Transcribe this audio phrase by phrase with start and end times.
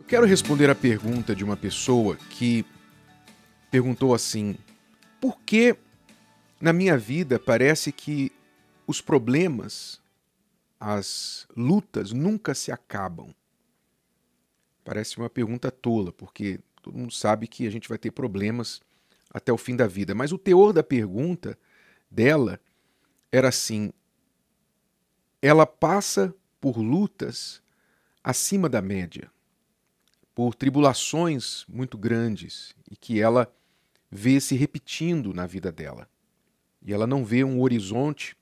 [0.00, 2.64] Eu quero responder a pergunta de uma pessoa que
[3.70, 4.56] perguntou assim:
[5.20, 5.76] por que
[6.58, 8.32] na minha vida parece que
[8.86, 10.00] os problemas,
[10.80, 13.32] as lutas nunca se acabam?
[14.82, 18.80] Parece uma pergunta tola, porque todo mundo sabe que a gente vai ter problemas
[19.32, 20.14] até o fim da vida.
[20.14, 21.56] Mas o teor da pergunta
[22.10, 22.58] dela
[23.30, 23.92] era assim:
[25.42, 27.62] ela passa por lutas
[28.24, 29.30] acima da média
[30.40, 33.54] por tribulações muito grandes e que ela
[34.10, 36.08] vê se repetindo na vida dela.
[36.80, 38.34] E ela não vê um horizonte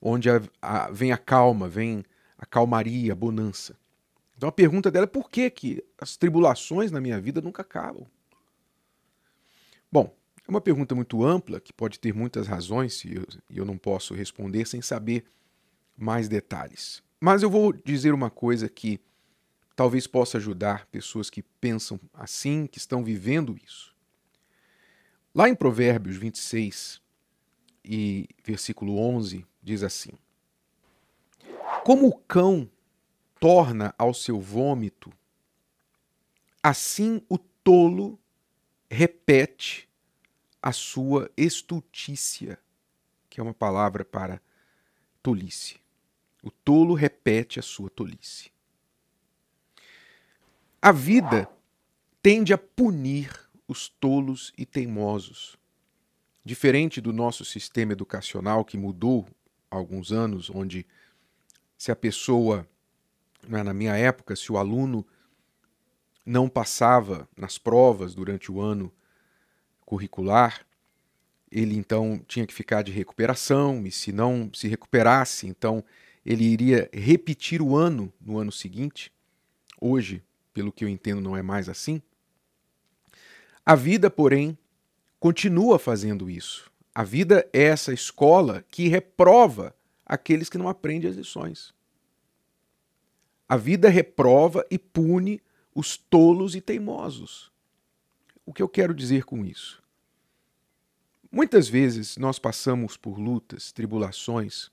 [0.00, 2.02] onde a, a, vem a calma, vem
[2.38, 3.76] a calmaria, a bonança.
[4.34, 8.06] Então a pergunta dela é por que, que as tribulações na minha vida nunca acabam?
[9.92, 10.16] Bom,
[10.48, 14.14] é uma pergunta muito ampla que pode ter muitas razões e eu, eu não posso
[14.14, 15.26] responder sem saber
[15.94, 17.02] mais detalhes.
[17.20, 18.98] Mas eu vou dizer uma coisa que
[19.82, 23.92] talvez possa ajudar pessoas que pensam assim, que estão vivendo isso.
[25.34, 27.02] Lá em Provérbios 26
[27.84, 30.12] e versículo 11 diz assim:
[31.84, 32.70] Como o cão
[33.40, 35.12] torna ao seu vômito,
[36.62, 38.16] assim o tolo
[38.88, 39.88] repete
[40.62, 42.56] a sua estultícia,
[43.28, 44.40] que é uma palavra para
[45.20, 45.80] tolice.
[46.40, 48.51] O tolo repete a sua tolice.
[50.84, 51.48] A vida
[52.20, 53.30] tende a punir
[53.68, 55.56] os tolos e teimosos.
[56.44, 59.24] Diferente do nosso sistema educacional que mudou
[59.70, 60.84] há alguns anos, onde
[61.78, 62.66] se a pessoa,
[63.48, 65.06] é, na minha época, se o aluno
[66.26, 68.92] não passava nas provas durante o ano
[69.86, 70.66] curricular,
[71.48, 75.84] ele então tinha que ficar de recuperação, e se não se recuperasse, então
[76.26, 79.12] ele iria repetir o ano no ano seguinte.
[79.80, 82.02] Hoje, pelo que eu entendo, não é mais assim.
[83.64, 84.56] A vida, porém,
[85.20, 86.70] continua fazendo isso.
[86.94, 91.72] A vida é essa escola que reprova aqueles que não aprendem as lições.
[93.48, 95.40] A vida reprova e pune
[95.74, 97.50] os tolos e teimosos.
[98.44, 99.82] O que eu quero dizer com isso?
[101.30, 104.70] Muitas vezes nós passamos por lutas, tribulações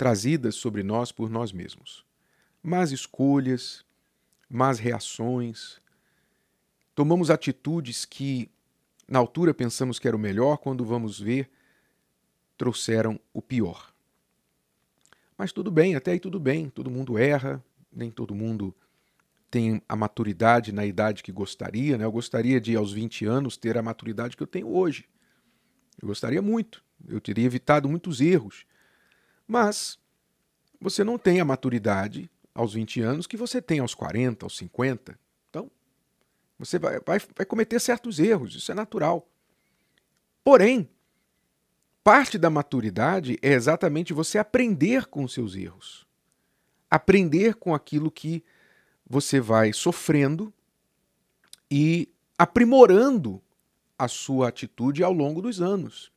[0.00, 2.06] trazidas sobre nós por nós mesmos.
[2.62, 3.84] Más escolhas,
[4.50, 5.80] más reações.
[6.94, 8.50] Tomamos atitudes que,
[9.06, 11.48] na altura, pensamos que era o melhor, quando vamos ver,
[12.58, 13.94] trouxeram o pior.
[15.38, 18.74] Mas tudo bem, até aí tudo bem, todo mundo erra, nem todo mundo
[19.50, 21.96] tem a maturidade na idade que gostaria.
[21.96, 22.04] Né?
[22.04, 25.08] Eu gostaria de, aos 20 anos, ter a maturidade que eu tenho hoje.
[26.00, 28.66] Eu gostaria muito, eu teria evitado muitos erros.
[29.46, 29.98] Mas
[30.80, 35.18] você não tem a maturidade aos 20 anos que você tem aos 40, aos 50.
[35.48, 35.70] Então,
[36.58, 39.28] você vai, vai, vai cometer certos erros, isso é natural.
[40.42, 40.88] Porém,
[42.02, 46.06] parte da maturidade é exatamente você aprender com os seus erros.
[46.90, 48.42] Aprender com aquilo que
[49.08, 50.52] você vai sofrendo
[51.70, 53.40] e aprimorando
[53.98, 56.10] a sua atitude ao longo dos anos.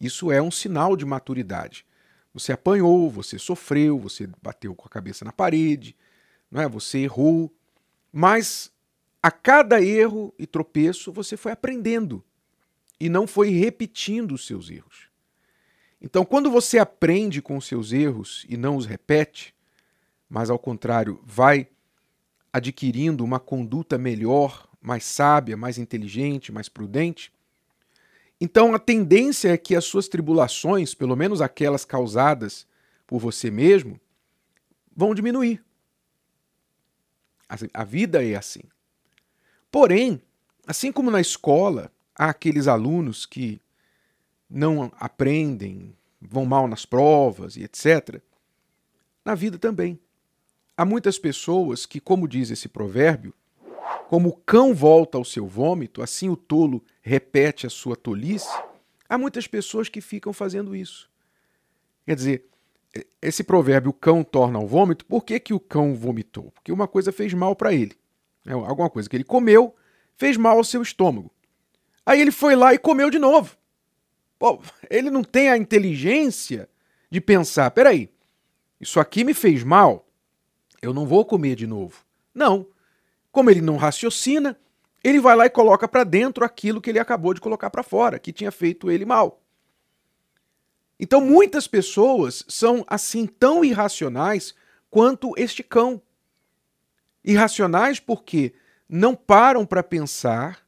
[0.00, 1.86] Isso é um sinal de maturidade.
[2.32, 5.96] Você apanhou, você sofreu, você bateu com a cabeça na parede,
[6.50, 6.68] não é?
[6.68, 7.52] Você errou,
[8.12, 8.72] mas
[9.22, 12.24] a cada erro e tropeço você foi aprendendo
[13.00, 15.08] e não foi repetindo os seus erros.
[16.00, 19.54] Então, quando você aprende com os seus erros e não os repete,
[20.28, 21.66] mas ao contrário, vai
[22.52, 27.32] adquirindo uma conduta melhor, mais sábia, mais inteligente, mais prudente,
[28.40, 32.66] então a tendência é que as suas tribulações, pelo menos aquelas causadas
[33.06, 34.00] por você mesmo,
[34.94, 35.64] vão diminuir.
[37.72, 38.60] A vida é assim.
[39.70, 40.20] Porém,
[40.66, 43.60] assim como na escola, há aqueles alunos que
[44.48, 48.20] não aprendem, vão mal nas provas e etc.
[49.24, 49.98] Na vida também.
[50.76, 53.34] Há muitas pessoas que, como diz esse provérbio,
[54.08, 58.48] como o cão volta ao seu vômito, assim o tolo repete a sua tolice.
[59.08, 61.10] Há muitas pessoas que ficam fazendo isso.
[62.06, 62.44] Quer dizer,
[63.20, 66.50] esse provérbio, o cão torna ao vômito, por que, que o cão vomitou?
[66.52, 67.96] Porque uma coisa fez mal para ele.
[68.46, 69.74] É alguma coisa que ele comeu
[70.16, 71.30] fez mal ao seu estômago.
[72.04, 73.56] Aí ele foi lá e comeu de novo.
[74.38, 76.68] Pô, ele não tem a inteligência
[77.10, 78.10] de pensar: peraí,
[78.80, 80.06] isso aqui me fez mal,
[80.82, 82.04] eu não vou comer de novo.
[82.34, 82.66] Não.
[83.30, 84.58] Como ele não raciocina,
[85.02, 88.18] ele vai lá e coloca para dentro aquilo que ele acabou de colocar para fora,
[88.18, 89.42] que tinha feito ele mal.
[90.98, 94.54] Então muitas pessoas são assim tão irracionais
[94.90, 96.02] quanto este cão.
[97.24, 98.52] Irracionais porque
[98.88, 100.66] não param para pensar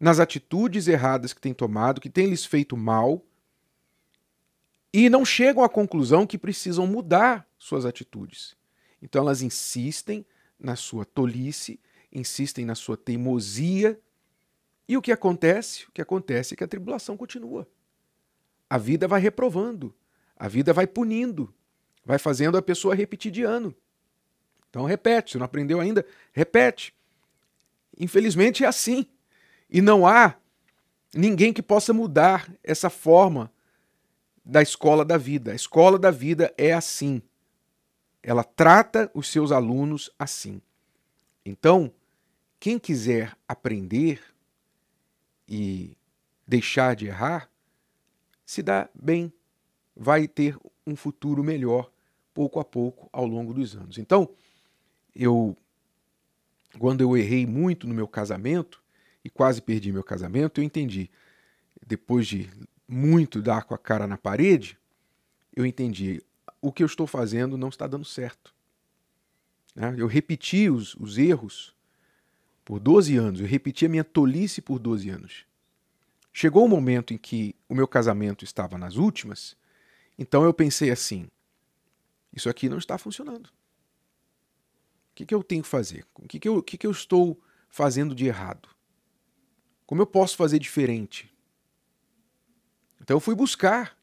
[0.00, 3.24] nas atitudes erradas que têm tomado, que têm lhes feito mal,
[4.92, 8.56] e não chegam à conclusão que precisam mudar suas atitudes.
[9.00, 10.26] Então elas insistem
[10.58, 11.80] na sua tolice,
[12.12, 13.98] insistem na sua teimosia,
[14.88, 15.86] e o que acontece?
[15.86, 17.66] O que acontece é que a tribulação continua.
[18.68, 19.94] A vida vai reprovando,
[20.36, 21.54] a vida vai punindo,
[22.04, 23.74] vai fazendo a pessoa repetir de ano.
[24.68, 26.94] Então repete, se não aprendeu ainda, repete.
[27.98, 29.06] Infelizmente é assim.
[29.70, 30.36] E não há
[31.14, 33.52] ninguém que possa mudar essa forma
[34.44, 35.52] da escola da vida.
[35.52, 37.22] A escola da vida é assim.
[38.22, 40.60] Ela trata os seus alunos assim.
[41.44, 41.92] Então,
[42.62, 44.22] quem quiser aprender
[45.48, 45.96] e
[46.46, 47.50] deixar de errar,
[48.46, 49.32] se dá bem,
[49.96, 50.56] vai ter
[50.86, 51.90] um futuro melhor
[52.32, 53.98] pouco a pouco ao longo dos anos.
[53.98, 54.30] Então,
[55.12, 55.56] eu
[56.78, 58.80] quando eu errei muito no meu casamento
[59.24, 61.10] e quase perdi meu casamento, eu entendi,
[61.84, 62.48] depois de
[62.86, 64.78] muito dar com a cara na parede,
[65.52, 66.22] eu entendi,
[66.60, 68.54] o que eu estou fazendo não está dando certo.
[69.74, 69.96] Né?
[69.98, 71.74] Eu repeti os, os erros
[72.64, 75.46] por 12 anos, eu repeti a minha tolice por 12 anos.
[76.32, 79.56] Chegou o um momento em que o meu casamento estava nas últimas,
[80.18, 81.28] então eu pensei assim:
[82.32, 83.46] isso aqui não está funcionando.
[83.46, 86.06] O que, que eu tenho que fazer?
[86.14, 87.38] O que, que, eu, o que, que eu estou
[87.68, 88.68] fazendo de errado?
[89.84, 91.30] Como eu posso fazer diferente?
[93.00, 93.98] Então eu fui buscar.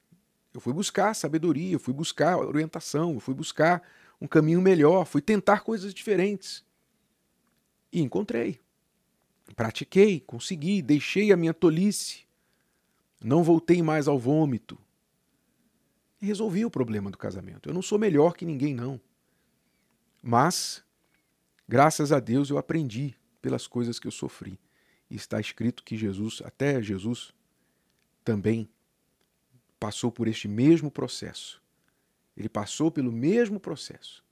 [0.53, 3.81] Eu fui buscar sabedoria, eu fui buscar orientação, eu fui buscar
[4.19, 6.63] um caminho melhor, fui tentar coisas diferentes.
[7.91, 8.59] E encontrei.
[9.55, 12.23] Pratiquei, consegui, deixei a minha tolice.
[13.23, 14.77] Não voltei mais ao vômito.
[16.21, 17.69] E resolvi o problema do casamento.
[17.69, 18.99] Eu não sou melhor que ninguém, não.
[20.21, 20.83] Mas
[21.69, 24.59] Graças a Deus eu aprendi pelas coisas que eu sofri.
[25.07, 27.31] E está escrito que Jesus, até Jesus,
[28.25, 28.67] também
[29.79, 31.61] passou por este mesmo processo.
[32.35, 34.23] Ele passou pelo mesmo processo.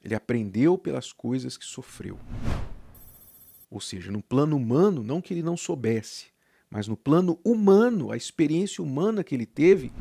[0.00, 2.20] Ele aprendeu pelas coisas que sofreu.
[3.70, 6.26] Ou seja, no plano humano, não que ele não soubesse,
[6.68, 9.92] mas no plano humano, a experiência humana que ele teve,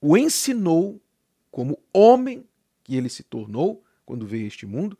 [0.00, 1.00] o ensinou
[1.50, 2.44] como homem
[2.82, 4.98] que ele se tornou quando veio a este mundo,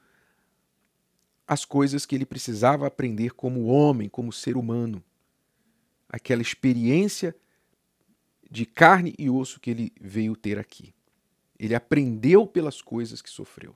[1.47, 5.03] as coisas que ele precisava aprender como homem, como ser humano.
[6.09, 7.35] Aquela experiência
[8.51, 10.95] de carne e osso que ele veio ter aqui.
[11.59, 13.75] Ele aprendeu pelas coisas que sofreu.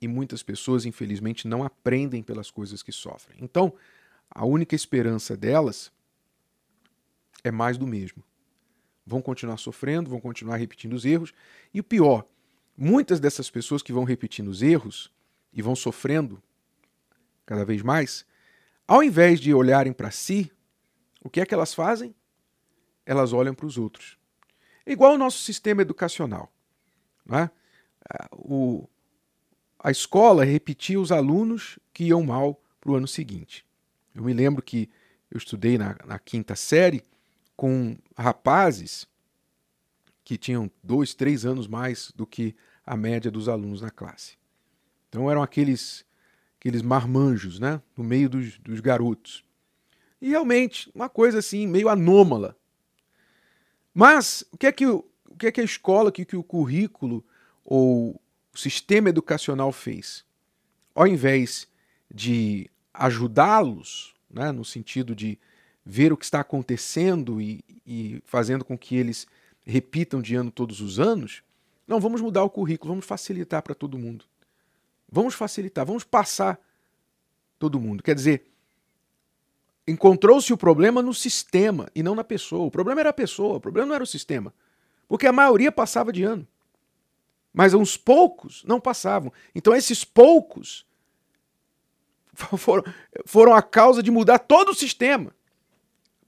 [0.00, 3.38] E muitas pessoas, infelizmente, não aprendem pelas coisas que sofrem.
[3.40, 3.74] Então,
[4.30, 5.92] a única esperança delas
[7.44, 8.22] é mais do mesmo.
[9.04, 11.32] Vão continuar sofrendo, vão continuar repetindo os erros.
[11.74, 12.24] E o pior,
[12.76, 15.12] muitas dessas pessoas que vão repetindo os erros
[15.52, 16.42] e vão sofrendo
[17.44, 18.24] cada vez mais,
[18.86, 20.50] ao invés de olharem para si,
[21.22, 22.14] o que é que elas fazem?
[23.04, 24.16] Elas olham para os outros.
[24.86, 26.52] É igual o nosso sistema educacional.
[27.26, 27.50] Né?
[28.32, 28.88] O,
[29.82, 33.64] a escola repetia os alunos que iam mal para o ano seguinte.
[34.14, 34.90] Eu me lembro que
[35.30, 37.02] eu estudei na, na quinta série
[37.56, 39.08] com rapazes
[40.22, 42.54] que tinham dois, três anos mais do que
[42.84, 44.36] a média dos alunos na classe.
[45.08, 46.04] Então eram aqueles
[46.58, 49.42] aqueles marmanjos, né, no meio dos, dos garotos.
[50.20, 52.54] E realmente, uma coisa assim, meio anômala.
[53.94, 55.02] Mas o que é que, o
[55.38, 57.24] que, é que a escola, o que, é que o currículo
[57.64, 58.20] ou
[58.52, 60.24] o sistema educacional fez?
[60.94, 61.68] Ao invés
[62.12, 65.38] de ajudá-los, né, no sentido de
[65.84, 69.26] ver o que está acontecendo e, e fazendo com que eles
[69.64, 71.42] repitam de ano todos os anos,
[71.86, 74.24] não, vamos mudar o currículo, vamos facilitar para todo mundo.
[75.10, 76.60] Vamos facilitar, vamos passar
[77.58, 78.02] todo mundo.
[78.02, 78.46] Quer dizer,
[79.86, 82.64] encontrou-se o problema no sistema e não na pessoa.
[82.64, 84.54] O problema era a pessoa, o problema não era o sistema.
[85.08, 86.46] Porque a maioria passava de ano.
[87.52, 89.32] Mas uns poucos não passavam.
[89.54, 90.86] Então esses poucos
[92.56, 92.84] foram,
[93.26, 95.34] foram a causa de mudar todo o sistema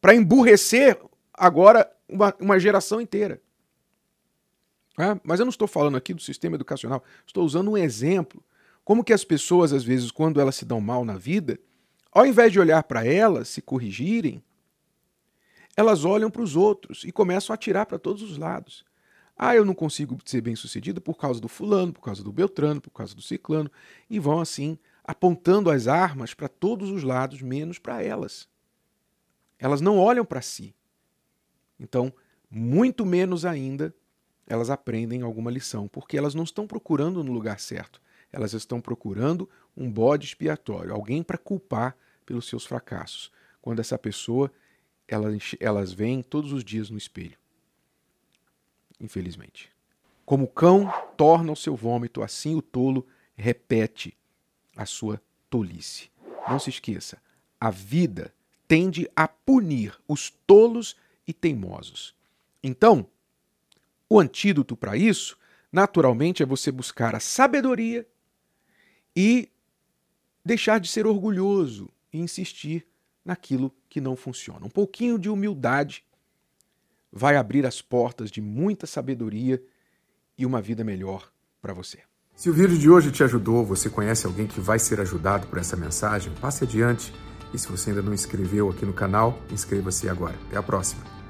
[0.00, 1.00] para emburrecer
[1.32, 3.40] agora uma, uma geração inteira.
[4.98, 8.44] É, mas eu não estou falando aqui do sistema educacional, estou usando um exemplo
[8.84, 11.58] como que as pessoas, às vezes, quando elas se dão mal na vida,
[12.10, 14.42] ao invés de olhar para elas, se corrigirem,
[15.76, 18.84] elas olham para os outros e começam a atirar para todos os lados.
[19.36, 22.80] Ah, eu não consigo ser bem sucedido por causa do fulano, por causa do Beltrano,
[22.80, 23.70] por causa do Ciclano,
[24.08, 28.48] e vão assim apontando as armas para todos os lados, menos para elas.
[29.58, 30.74] Elas não olham para si.
[31.78, 32.12] Então,
[32.50, 33.94] muito menos ainda,
[34.46, 38.00] elas aprendem alguma lição, porque elas não estão procurando no lugar certo
[38.32, 43.30] Elas estão procurando um bode expiatório, alguém para culpar pelos seus fracassos.
[43.60, 44.50] Quando essa pessoa,
[45.06, 47.41] elas, elas vêm todos os dias no espelho.
[49.02, 49.68] Infelizmente.
[50.24, 53.06] Como o cão torna o seu vômito, assim o tolo
[53.36, 54.16] repete
[54.76, 56.08] a sua tolice.
[56.48, 57.20] Não se esqueça,
[57.60, 58.32] a vida
[58.68, 62.14] tende a punir os tolos e teimosos.
[62.62, 63.06] Então,
[64.08, 65.36] o antídoto para isso,
[65.70, 68.06] naturalmente, é você buscar a sabedoria
[69.14, 69.48] e
[70.44, 72.86] deixar de ser orgulhoso e insistir
[73.24, 74.66] naquilo que não funciona.
[74.66, 76.04] Um pouquinho de humildade
[77.12, 79.62] vai abrir as portas de muita sabedoria
[80.38, 81.98] e uma vida melhor para você.
[82.34, 85.58] Se o vídeo de hoje te ajudou, você conhece alguém que vai ser ajudado por
[85.58, 87.12] essa mensagem, passe adiante.
[87.52, 90.34] E se você ainda não inscreveu aqui no canal, inscreva-se agora.
[90.48, 91.21] Até a próxima.